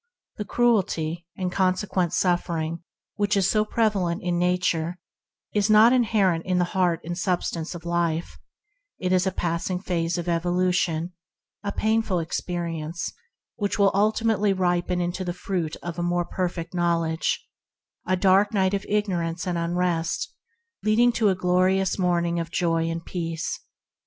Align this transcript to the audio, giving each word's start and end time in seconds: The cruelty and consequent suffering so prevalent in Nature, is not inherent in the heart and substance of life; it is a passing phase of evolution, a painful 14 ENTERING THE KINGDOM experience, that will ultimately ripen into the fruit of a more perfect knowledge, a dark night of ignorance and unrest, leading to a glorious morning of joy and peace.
The 0.37 0.45
cruelty 0.45 1.27
and 1.37 1.51
consequent 1.51 2.11
suffering 2.11 2.81
so 3.41 3.63
prevalent 3.63 4.23
in 4.23 4.39
Nature, 4.39 4.97
is 5.53 5.69
not 5.69 5.93
inherent 5.93 6.43
in 6.43 6.57
the 6.57 6.63
heart 6.73 7.01
and 7.03 7.15
substance 7.15 7.75
of 7.75 7.85
life; 7.85 8.39
it 8.97 9.11
is 9.13 9.27
a 9.27 9.31
passing 9.31 9.79
phase 9.79 10.17
of 10.17 10.27
evolution, 10.27 11.13
a 11.63 11.71
painful 11.71 12.17
14 12.17 12.17
ENTERING 12.17 12.17
THE 12.17 12.23
KINGDOM 12.23 12.91
experience, 12.97 13.13
that 13.59 13.77
will 13.77 13.91
ultimately 13.93 14.53
ripen 14.53 15.01
into 15.01 15.23
the 15.23 15.33
fruit 15.33 15.75
of 15.83 15.99
a 15.99 16.01
more 16.01 16.25
perfect 16.25 16.73
knowledge, 16.73 17.47
a 18.07 18.15
dark 18.15 18.55
night 18.55 18.73
of 18.73 18.83
ignorance 18.89 19.45
and 19.45 19.55
unrest, 19.55 20.33
leading 20.81 21.11
to 21.11 21.29
a 21.29 21.35
glorious 21.35 21.99
morning 21.99 22.39
of 22.39 22.49
joy 22.49 22.89
and 22.89 23.05
peace. 23.05 23.59